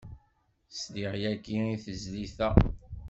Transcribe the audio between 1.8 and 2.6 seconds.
tezlit-a.